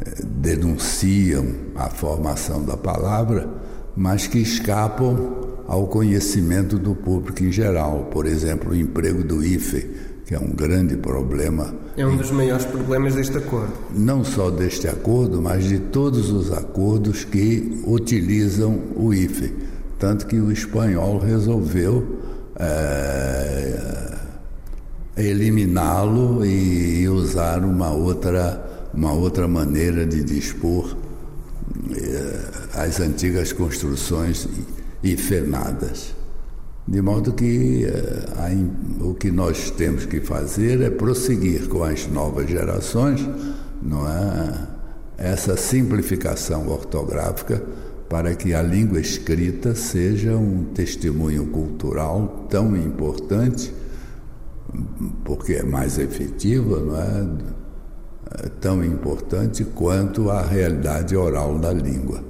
eh, 0.00 0.14
denunciam 0.22 1.46
a 1.74 1.88
formação 1.90 2.64
da 2.64 2.76
palavra, 2.76 3.48
mas 3.96 4.26
que 4.26 4.38
escapam 4.38 5.39
ao 5.70 5.86
conhecimento 5.86 6.76
do 6.76 6.96
público 6.96 7.44
em 7.44 7.52
geral. 7.52 8.08
Por 8.10 8.26
exemplo, 8.26 8.72
o 8.72 8.76
emprego 8.76 9.22
do 9.22 9.44
IFE 9.44 10.10
que 10.26 10.34
é 10.36 10.38
um 10.38 10.52
grande 10.52 10.96
problema. 10.96 11.74
É 11.96 12.06
um 12.06 12.16
dos 12.16 12.30
maiores 12.30 12.64
problemas 12.64 13.16
deste 13.16 13.36
acordo. 13.36 13.72
Não 13.92 14.22
só 14.22 14.48
deste 14.48 14.86
acordo, 14.86 15.42
mas 15.42 15.64
de 15.64 15.80
todos 15.80 16.30
os 16.30 16.52
acordos 16.52 17.24
que 17.24 17.82
utilizam 17.84 18.80
o 18.94 19.12
IFE. 19.12 19.52
Tanto 19.98 20.28
que 20.28 20.36
o 20.36 20.52
espanhol 20.52 21.18
resolveu 21.18 22.20
é, 22.56 24.16
eliminá-lo 25.16 26.46
e 26.46 27.08
usar 27.08 27.64
uma 27.64 27.90
outra, 27.90 28.88
uma 28.94 29.12
outra 29.12 29.48
maneira 29.48 30.06
de 30.06 30.22
dispor 30.22 30.96
eh, 31.90 32.50
as 32.74 33.00
antigas 33.00 33.52
construções 33.52 34.48
ifenadas. 35.02 36.14
De 36.86 37.00
modo 37.00 37.32
que 37.32 37.84
eh, 37.84 38.56
o 39.00 39.14
que 39.14 39.30
nós 39.30 39.70
temos 39.70 40.06
que 40.06 40.20
fazer 40.20 40.80
é 40.80 40.90
prosseguir 40.90 41.68
com 41.68 41.84
as 41.84 42.06
novas 42.08 42.48
gerações, 42.48 43.20
não 43.82 44.08
é? 44.08 44.68
Essa 45.16 45.56
simplificação 45.56 46.68
ortográfica 46.68 47.62
para 48.08 48.34
que 48.34 48.52
a 48.54 48.62
língua 48.62 48.98
escrita 48.98 49.74
seja 49.74 50.36
um 50.36 50.64
testemunho 50.74 51.46
cultural 51.46 52.46
tão 52.50 52.76
importante, 52.76 53.72
porque 55.24 55.52
é 55.52 55.62
mais 55.62 55.98
efetiva, 55.98 56.80
não 56.80 56.96
é? 56.96 57.28
é 58.42 58.48
tão 58.60 58.84
importante 58.84 59.64
quanto 59.64 60.30
a 60.30 60.42
realidade 60.42 61.16
oral 61.16 61.58
da 61.58 61.72
língua. 61.72 62.29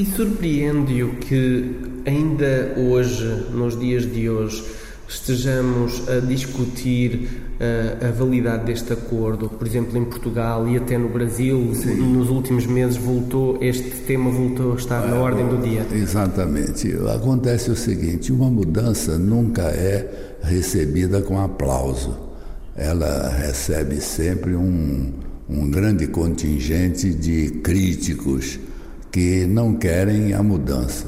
E 0.00 0.06
surpreende-o 0.06 1.16
que 1.16 1.76
ainda 2.06 2.72
hoje, 2.74 3.26
nos 3.52 3.78
dias 3.78 4.10
de 4.10 4.30
hoje, 4.30 4.64
estejamos 5.06 6.08
a 6.08 6.20
discutir 6.20 7.28
uh, 7.60 8.06
a 8.06 8.10
validade 8.10 8.64
deste 8.64 8.94
acordo, 8.94 9.50
por 9.50 9.66
exemplo, 9.66 9.98
em 9.98 10.04
Portugal 10.06 10.66
e 10.66 10.78
até 10.78 10.96
no 10.96 11.10
Brasil, 11.10 11.74
Sim. 11.74 11.96
nos 11.96 12.30
últimos 12.30 12.64
meses 12.64 12.96
voltou 12.96 13.58
este 13.60 13.90
tema 14.06 14.30
voltou 14.30 14.72
a 14.72 14.76
estar 14.76 15.06
na 15.06 15.16
ordem 15.16 15.46
do 15.46 15.58
dia. 15.58 15.86
Exatamente. 15.92 16.96
Acontece 17.14 17.70
o 17.70 17.76
seguinte, 17.76 18.32
uma 18.32 18.48
mudança 18.48 19.18
nunca 19.18 19.64
é 19.64 20.38
recebida 20.42 21.20
com 21.20 21.38
aplauso. 21.38 22.16
Ela 22.74 23.28
recebe 23.28 24.00
sempre 24.00 24.54
um, 24.54 25.12
um 25.46 25.70
grande 25.70 26.06
contingente 26.06 27.12
de 27.12 27.50
críticos 27.62 28.58
que 29.10 29.46
não 29.46 29.74
querem 29.74 30.32
a 30.32 30.42
mudança. 30.42 31.06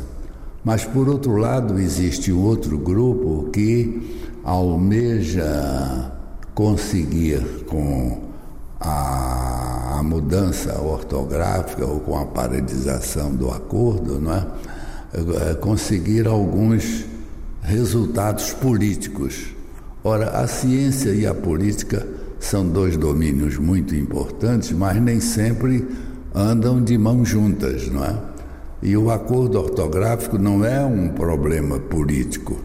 Mas, 0.65 0.85
por 0.85 1.09
outro 1.09 1.37
lado, 1.37 1.79
existe 1.79 2.33
outro 2.33 2.79
grupo 2.79 3.51
que 3.51 4.31
almeja 4.45 6.13
conseguir 6.55 7.65
com 7.67 8.33
a, 8.81 9.99
a 9.99 10.03
mudança 10.03 10.81
ortográfica 10.81 11.87
ou 11.87 12.01
com 12.01 12.19
a 12.19 12.27
paralisação 12.27 13.35
do 13.35 13.51
acordo, 13.51 14.21
não 14.21 14.35
é? 14.35 14.47
é? 15.51 15.55
conseguir 15.55 16.27
alguns 16.27 17.05
resultados 17.63 18.53
políticos. 18.53 19.47
Ora, 20.05 20.31
a 20.31 20.49
ciência 20.49 21.11
e 21.11 21.27
a 21.27 21.35
política 21.35 22.07
são 22.41 22.69
dois 22.69 22.97
domínios 22.97 23.57
muito 23.57 23.95
importantes, 23.95 24.73
mas 24.73 25.01
nem 25.01 25.21
sempre 25.21 25.87
andam 26.35 26.83
de 26.83 26.97
mãos 26.97 27.29
juntas, 27.29 27.89
não 27.89 28.05
é? 28.05 28.17
E 28.83 28.97
o 28.97 29.11
acordo 29.11 29.59
ortográfico 29.59 30.39
não 30.39 30.65
é 30.65 30.85
um 30.85 31.09
problema 31.11 31.79
político, 31.79 32.59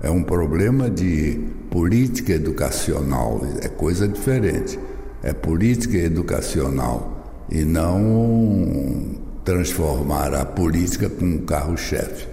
é 0.00 0.10
um 0.10 0.22
problema 0.22 0.88
de 0.88 1.40
política 1.70 2.32
educacional, 2.32 3.40
é 3.60 3.68
coisa 3.68 4.06
diferente. 4.06 4.78
É 5.22 5.32
política 5.32 5.96
educacional 5.96 7.44
e 7.50 7.64
não 7.64 9.16
transformar 9.44 10.34
a 10.34 10.44
política 10.44 11.08
com 11.08 11.24
um 11.24 11.38
carro-chefe. 11.38 12.28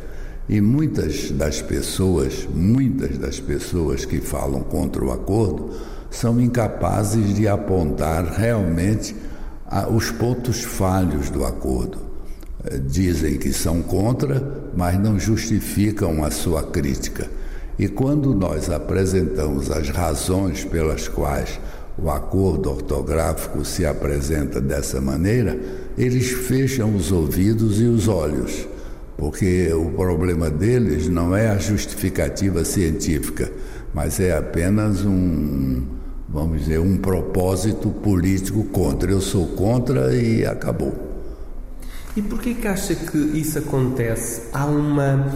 E 0.47 0.61
muitas 0.61 1.31
das 1.31 1.61
pessoas, 1.61 2.47
muitas 2.53 3.17
das 3.17 3.39
pessoas 3.39 4.05
que 4.05 4.19
falam 4.19 4.61
contra 4.61 5.03
o 5.03 5.11
acordo 5.11 5.71
são 6.11 6.39
incapazes 6.39 7.33
de 7.33 7.47
apontar 7.47 8.25
realmente 8.25 9.15
os 9.89 10.11
pontos 10.11 10.63
falhos 10.63 11.29
do 11.29 11.43
acordo 11.43 11.97
dizem 12.87 13.37
que 13.37 13.51
são 13.51 13.81
contra, 13.81 14.69
mas 14.75 14.99
não 14.99 15.19
justificam 15.19 16.23
a 16.23 16.31
sua 16.31 16.63
crítica. 16.63 17.29
E 17.77 17.87
quando 17.87 18.33
nós 18.33 18.69
apresentamos 18.69 19.71
as 19.71 19.89
razões 19.89 20.63
pelas 20.63 21.07
quais 21.07 21.59
o 21.97 22.09
acordo 22.09 22.69
ortográfico 22.69 23.65
se 23.65 23.85
apresenta 23.85 24.61
dessa 24.61 25.01
maneira, 25.01 25.59
eles 25.97 26.31
fecham 26.31 26.95
os 26.95 27.11
ouvidos 27.11 27.81
e 27.81 27.85
os 27.85 28.07
olhos, 28.07 28.67
porque 29.17 29.71
o 29.73 29.91
problema 29.91 30.49
deles 30.49 31.07
não 31.09 31.35
é 31.35 31.49
a 31.49 31.57
justificativa 31.57 32.63
científica, 32.63 33.51
mas 33.93 34.19
é 34.19 34.35
apenas 34.35 35.05
um, 35.05 35.83
dizer, 36.63 36.79
um 36.79 36.97
propósito 36.97 37.89
político 37.89 38.63
contra. 38.65 39.11
Eu 39.11 39.21
sou 39.21 39.47
contra 39.47 40.15
e 40.15 40.45
acabou. 40.45 40.93
E 42.15 42.21
porquê 42.21 42.53
que 42.53 42.67
acha 42.67 42.93
que 42.93 43.17
isso 43.17 43.57
acontece? 43.57 44.43
Há 44.53 44.65
uma 44.65 45.33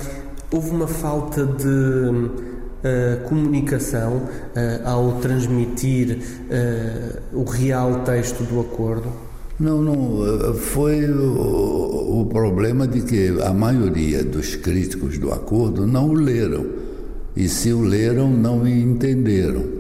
houve 0.52 0.70
uma 0.70 0.88
falta 0.88 1.46
de 1.46 1.66
uh, 1.66 3.28
comunicação 3.28 4.18
uh, 4.18 4.88
ao 4.88 5.13
transmitir 5.20 6.18
uh, 6.18 7.38
o 7.38 7.44
real 7.44 8.04
texto 8.04 8.44
do 8.44 8.60
acordo? 8.60 9.12
Não, 9.60 9.82
não. 9.82 10.54
Foi 10.54 11.04
o, 11.10 12.22
o, 12.22 12.26
problema 12.28 12.88
de 12.88 13.02
que 13.02 13.42
a 13.42 13.52
maioria 13.52 14.24
dos 14.24 14.56
críticos 14.56 15.18
do 15.18 15.34
acordo 15.34 15.88
não 15.88 16.10
o 16.10 16.13
leram. 16.13 16.63
E 17.36 17.50
se 17.50 17.74
o 17.74 17.82
leram, 17.82 18.30
não 18.30 18.68
entenderam. 18.68 19.77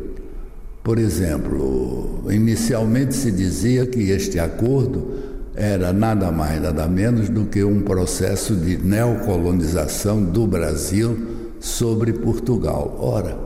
Por 0.87 0.99
exemplo, 0.99 2.23
inicialmente 2.31 3.13
se 3.13 3.29
dizia 3.29 3.85
que 3.85 4.09
este 4.09 4.39
acordo 4.39 5.05
era 5.53 5.91
nada 5.91 6.31
mais, 6.31 6.61
nada 6.61 6.87
menos 6.87 7.27
do 7.27 7.43
que 7.43 7.61
um 7.61 7.81
processo 7.81 8.55
de 8.55 8.77
neocolonização 8.77 10.23
do 10.23 10.47
Brasil 10.47 11.27
sobre 11.59 12.13
Portugal. 12.13 12.95
Ora, 13.01 13.37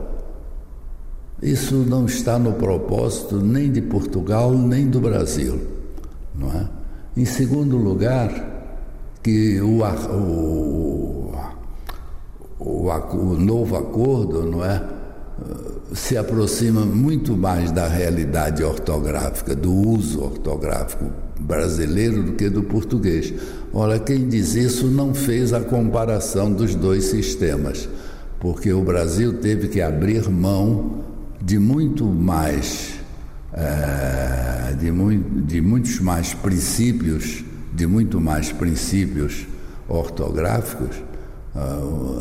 isso 1.42 1.74
não 1.78 2.06
está 2.06 2.38
no 2.38 2.52
propósito 2.52 3.40
nem 3.40 3.72
de 3.72 3.82
Portugal 3.82 4.56
nem 4.56 4.86
do 4.86 5.00
Brasil, 5.00 5.60
não 6.32 6.46
é? 6.46 6.68
Em 7.16 7.24
segundo 7.24 7.76
lugar, 7.76 8.30
que 9.20 9.60
o, 9.60 9.80
o, 10.14 11.34
o, 12.60 12.88
o 12.88 13.36
novo 13.36 13.76
acordo, 13.76 14.46
não 14.46 14.64
é? 14.64 14.80
Se 15.94 16.16
aproxima 16.16 16.86
muito 16.86 17.36
mais 17.36 17.70
da 17.70 17.86
realidade 17.86 18.62
ortográfica, 18.62 19.54
do 19.54 19.72
uso 19.72 20.22
ortográfico 20.22 21.10
brasileiro 21.38 22.22
do 22.22 22.32
que 22.32 22.48
do 22.48 22.62
português. 22.62 23.32
Olha, 23.72 23.98
quem 23.98 24.28
diz 24.28 24.54
isso 24.54 24.86
não 24.86 25.14
fez 25.14 25.52
a 25.52 25.60
comparação 25.60 26.52
dos 26.52 26.74
dois 26.74 27.04
sistemas, 27.04 27.88
porque 28.40 28.72
o 28.72 28.82
Brasil 28.82 29.34
teve 29.34 29.68
que 29.68 29.80
abrir 29.80 30.28
mão 30.30 31.04
de 31.40 31.58
muito 31.58 32.04
mais, 32.04 32.94
é, 33.52 34.74
de, 34.74 34.90
de 35.44 35.60
muitos 35.60 36.00
mais 36.00 36.32
princípios, 36.32 37.44
de 37.72 37.86
muito 37.86 38.20
mais 38.20 38.52
princípios 38.52 39.46
ortográficos, 39.88 41.02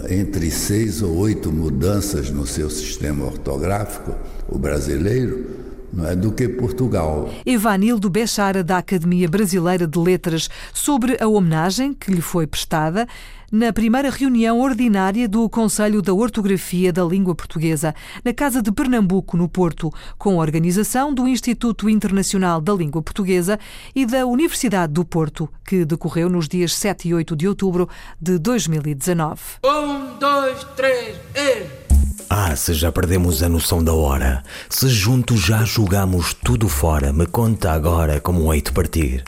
entre 0.10 0.52
seis 0.52 1.02
ou 1.02 1.16
oito 1.18 1.52
mudanças 1.52 2.30
no 2.30 2.46
seu 2.46 2.70
sistema 2.70 3.26
ortográfico, 3.26 4.14
o 4.50 4.58
brasileiro, 4.58 5.62
não 5.94 6.08
é, 6.08 6.16
do 6.16 6.32
que 6.32 6.48
Portugal. 6.48 7.30
Evanildo 7.46 8.10
Bechara, 8.10 8.64
da 8.64 8.78
Academia 8.78 9.28
Brasileira 9.28 9.86
de 9.86 10.00
Letras, 10.00 10.50
sobre 10.74 11.18
a 11.20 11.28
homenagem 11.28 11.94
que 11.94 12.12
lhe 12.12 12.22
foi 12.22 12.48
prestada 12.48 13.08
na 13.52 13.74
primeira 13.74 14.10
reunião 14.10 14.62
ordinária 14.62 15.28
do 15.28 15.50
Conselho 15.50 16.02
da 16.02 16.14
Ortografia 16.14 16.94
da 16.94 17.04
Língua 17.04 17.36
Portuguesa, 17.36 17.94
na 18.24 18.34
Casa 18.34 18.62
de 18.62 18.72
Pernambuco, 18.72 19.36
no 19.36 19.50
Porto, 19.50 19.92
com 20.18 20.40
a 20.40 20.42
organização 20.42 21.14
do 21.14 21.28
Instituto 21.28 21.90
Internacional 21.90 22.62
da 22.62 22.74
Língua 22.74 23.02
Portuguesa 23.02 23.60
e 23.94 24.06
da 24.06 24.26
Universidade 24.26 24.94
do 24.94 25.04
Porto, 25.04 25.50
que 25.66 25.84
decorreu 25.84 26.30
nos 26.30 26.48
dias 26.48 26.74
7 26.74 27.10
e 27.10 27.14
8 27.14 27.36
de 27.36 27.48
outubro 27.48 27.90
de 28.20 28.40
2019. 28.40 29.42
Um, 29.66 30.18
dois, 30.18 30.64
três, 30.76 31.18
e... 31.36 31.82
Ah, 32.30 32.56
se 32.56 32.74
já 32.74 32.90
perdemos 32.94 33.44
a 33.44 33.50
noção 33.50 33.84
da 33.84 33.94
hora, 33.94 34.42
se 34.70 34.88
juntos 34.88 35.42
já 35.42 35.66
jogamos 35.66 36.34
tudo 36.34 36.70
fora, 36.70 37.12
me 37.12 37.26
conta 37.26 37.74
agora 37.74 38.22
como 38.22 38.54
hei 38.54 38.62
de 38.62 38.72
partir. 38.72 39.26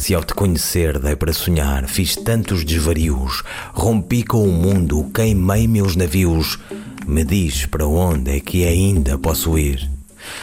Se 0.00 0.14
ao 0.14 0.24
te 0.24 0.32
conhecer 0.32 0.98
dei 0.98 1.14
para 1.14 1.30
sonhar, 1.30 1.86
fiz 1.86 2.16
tantos 2.16 2.64
desvarios, 2.64 3.42
rompi 3.74 4.22
com 4.22 4.48
o 4.48 4.50
mundo, 4.50 5.10
queimei 5.12 5.68
meus 5.68 5.94
navios, 5.94 6.58
me 7.06 7.22
diz 7.22 7.66
para 7.66 7.86
onde 7.86 8.30
é 8.30 8.40
que 8.40 8.64
ainda 8.64 9.18
posso 9.18 9.58
ir? 9.58 9.90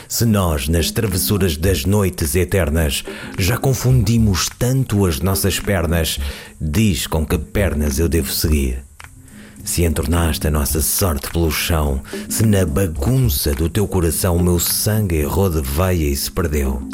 Se 0.08 0.26
nós, 0.26 0.68
nas 0.68 0.92
travessuras 0.92 1.58
das 1.58 1.86
noites 1.86 2.36
eternas, 2.36 3.04
já 3.40 3.58
confundimos 3.58 4.48
tanto 4.60 5.08
as 5.08 5.22
nossas 5.22 5.60
pernas, 5.60 6.20
diz 6.62 7.08
com 7.08 7.26
que 7.26 7.40
pernas 7.40 7.98
eu 7.98 8.08
devo 8.08 8.32
seguir. 8.32 8.84
se 9.66 9.84
entornaste 9.84 10.48
a 10.48 10.52
nossa 10.52 10.84
sorte 10.84 11.32
pelo 11.32 11.50
chão, 11.50 12.00
se 12.30 12.46
na 12.46 12.64
bagunça 12.64 13.56
do 13.56 13.68
teu 13.68 13.88
coração 13.88 14.36
o 14.36 14.44
meu 14.44 14.60
sangue 14.60 15.16
errou 15.16 15.50
de 15.50 15.62
veia 15.62 16.06
e 16.06 16.16
se 16.16 16.30
perdeu. 16.30 16.88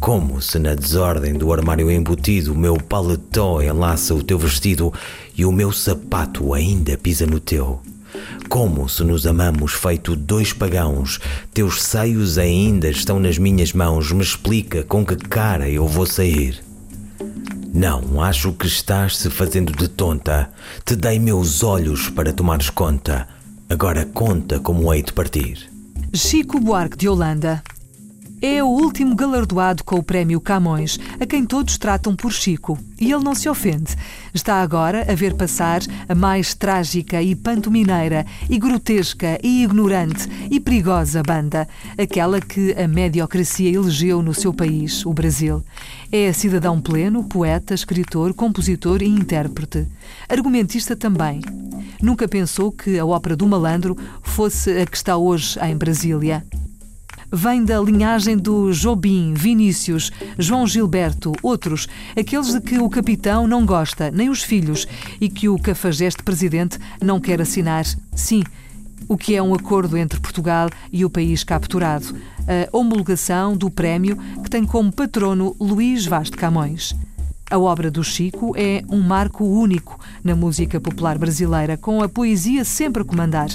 Como 0.00 0.40
se 0.40 0.58
na 0.58 0.74
desordem 0.74 1.34
do 1.34 1.52
armário 1.52 1.90
embutido 1.90 2.54
o 2.54 2.58
meu 2.58 2.78
paletó 2.78 3.60
enlaça 3.60 4.14
o 4.14 4.22
teu 4.22 4.38
vestido 4.38 4.90
e 5.36 5.44
o 5.44 5.52
meu 5.52 5.70
sapato 5.70 6.54
ainda 6.54 6.96
pisa 6.96 7.26
no 7.26 7.38
teu. 7.38 7.82
Como 8.48 8.88
se 8.88 9.04
nos 9.04 9.26
amamos 9.26 9.74
feito 9.74 10.16
dois 10.16 10.54
pagãos, 10.54 11.20
teus 11.52 11.82
seios 11.82 12.38
ainda 12.38 12.88
estão 12.88 13.20
nas 13.20 13.36
minhas 13.36 13.74
mãos, 13.74 14.10
me 14.10 14.22
explica 14.22 14.82
com 14.84 15.04
que 15.04 15.16
cara 15.16 15.68
eu 15.68 15.86
vou 15.86 16.06
sair. 16.06 16.58
Não, 17.72 18.22
acho 18.22 18.52
que 18.54 18.66
estás 18.66 19.18
se 19.18 19.28
fazendo 19.28 19.70
de 19.70 19.86
tonta. 19.86 20.50
Te 20.82 20.96
dei 20.96 21.18
meus 21.18 21.62
olhos 21.62 22.08
para 22.08 22.32
tomares 22.32 22.70
conta. 22.70 23.28
Agora 23.68 24.06
conta 24.06 24.58
como 24.58 24.92
hei 24.92 25.02
de 25.02 25.12
partir. 25.12 25.70
Chico 26.12 26.58
Buarque 26.58 26.96
de 26.96 27.08
Holanda 27.08 27.62
é 28.42 28.62
o 28.62 28.66
último 28.66 29.14
galardoado 29.14 29.84
com 29.84 29.96
o 29.96 30.02
Prémio 30.02 30.40
Camões, 30.40 30.98
a 31.20 31.26
quem 31.26 31.44
todos 31.44 31.76
tratam 31.76 32.16
por 32.16 32.32
Chico. 32.32 32.78
E 32.98 33.12
ele 33.12 33.22
não 33.22 33.34
se 33.34 33.48
ofende. 33.48 33.94
Está 34.32 34.62
agora 34.62 35.06
a 35.10 35.14
ver 35.14 35.34
passar 35.34 35.80
a 36.08 36.14
mais 36.14 36.54
trágica 36.54 37.20
e 37.22 37.34
pantomineira, 37.34 38.24
e 38.48 38.58
grotesca, 38.58 39.38
e 39.42 39.64
ignorante, 39.64 40.28
e 40.50 40.58
perigosa 40.58 41.22
banda, 41.22 41.68
aquela 41.98 42.40
que 42.40 42.72
a 42.72 42.88
mediocracia 42.88 43.70
elegeu 43.70 44.22
no 44.22 44.32
seu 44.32 44.52
país, 44.52 45.04
o 45.04 45.12
Brasil. 45.12 45.62
É 46.10 46.32
cidadão 46.32 46.80
pleno, 46.80 47.24
poeta, 47.24 47.74
escritor, 47.74 48.32
compositor 48.34 49.02
e 49.02 49.06
intérprete. 49.06 49.86
Argumentista 50.28 50.96
também. 50.96 51.40
Nunca 52.00 52.26
pensou 52.26 52.72
que 52.72 52.98
a 52.98 53.04
ópera 53.04 53.36
do 53.36 53.46
malandro 53.46 53.96
fosse 54.22 54.70
a 54.78 54.86
que 54.86 54.96
está 54.96 55.16
hoje 55.16 55.58
em 55.60 55.76
Brasília 55.76 56.44
vem 57.32 57.64
da 57.64 57.80
linhagem 57.80 58.36
do 58.36 58.72
Jobim, 58.72 59.34
Vinícius, 59.34 60.10
João 60.38 60.66
Gilberto, 60.66 61.32
outros, 61.42 61.86
aqueles 62.18 62.52
de 62.52 62.60
que 62.60 62.78
o 62.78 62.88
capitão 62.88 63.46
não 63.46 63.64
gosta, 63.64 64.10
nem 64.10 64.28
os 64.28 64.42
filhos, 64.42 64.86
e 65.20 65.28
que 65.28 65.48
o 65.48 65.58
cafajeste 65.58 66.22
presidente 66.22 66.78
não 67.00 67.20
quer 67.20 67.40
assinar. 67.40 67.84
Sim, 68.14 68.42
o 69.08 69.16
que 69.16 69.34
é 69.34 69.42
um 69.42 69.54
acordo 69.54 69.96
entre 69.96 70.20
Portugal 70.20 70.68
e 70.92 71.04
o 71.04 71.10
país 71.10 71.42
capturado, 71.42 72.14
a 72.46 72.76
homologação 72.76 73.56
do 73.56 73.70
prémio 73.70 74.16
que 74.42 74.50
tem 74.50 74.64
como 74.64 74.92
patrono 74.92 75.56
Luís 75.60 76.06
Vaz 76.06 76.30
de 76.30 76.36
Camões. 76.36 76.94
A 77.50 77.58
obra 77.58 77.90
do 77.90 78.04
Chico 78.04 78.52
é 78.56 78.84
um 78.88 79.00
marco 79.00 79.44
único 79.44 79.98
na 80.22 80.36
música 80.36 80.80
popular 80.80 81.18
brasileira, 81.18 81.76
com 81.76 82.00
a 82.00 82.08
poesia 82.08 82.64
sempre 82.64 83.02
a 83.02 83.04
comandar. 83.04 83.48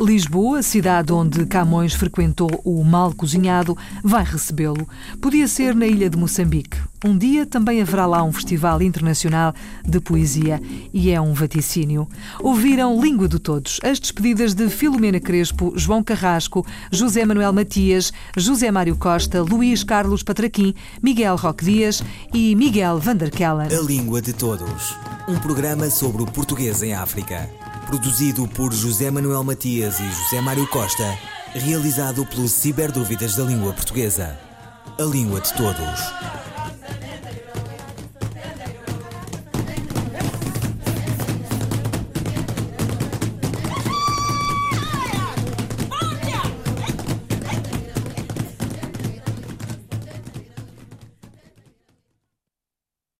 Lisboa, 0.00 0.64
cidade 0.64 1.12
onde 1.12 1.46
Camões 1.46 1.94
frequentou 1.94 2.50
o 2.64 2.82
mal 2.82 3.14
cozinhado, 3.14 3.78
vai 4.02 4.24
recebê-lo. 4.24 4.88
Podia 5.22 5.46
ser 5.46 5.76
na 5.76 5.86
ilha 5.86 6.10
de 6.10 6.18
Moçambique. 6.18 6.76
Um 7.04 7.16
dia 7.16 7.44
também 7.44 7.82
haverá 7.82 8.06
lá 8.06 8.22
um 8.22 8.32
festival 8.32 8.80
internacional 8.80 9.52
de 9.84 10.00
poesia 10.00 10.60
e 10.92 11.10
é 11.10 11.20
um 11.20 11.34
vaticínio. 11.34 12.08
Ouviram 12.40 13.00
Língua 13.00 13.28
de 13.28 13.38
Todos, 13.38 13.78
as 13.82 14.00
despedidas 14.00 14.54
de 14.54 14.68
Filomena 14.70 15.20
Crespo, 15.20 15.72
João 15.76 16.02
Carrasco, 16.02 16.66
José 16.90 17.24
Manuel 17.24 17.52
Matias, 17.52 18.12
José 18.36 18.70
Mário 18.70 18.96
Costa, 18.96 19.42
Luís 19.42 19.84
Carlos 19.84 20.22
Patraquim, 20.22 20.74
Miguel 21.02 21.36
Roque 21.36 21.64
Dias 21.64 22.02
e 22.32 22.54
Miguel 22.54 22.98
Vanderkellen. 22.98 23.68
A 23.68 23.82
Língua 23.82 24.22
de 24.22 24.32
Todos, 24.32 24.96
um 25.28 25.38
programa 25.38 25.90
sobre 25.90 26.22
o 26.22 26.26
português 26.26 26.82
em 26.82 26.94
África, 26.94 27.48
produzido 27.86 28.48
por 28.48 28.72
José 28.72 29.10
Manuel 29.10 29.44
Matias 29.44 30.00
e 30.00 30.08
José 30.08 30.40
Mário 30.40 30.66
Costa, 30.68 31.16
realizado 31.54 32.24
pelo 32.26 32.48
Ciberdúvidas 32.48 33.36
da 33.36 33.44
Língua 33.44 33.72
Portuguesa. 33.72 34.38
A 34.98 35.02
Língua 35.02 35.40
de 35.40 35.52
Todos. 35.52 36.45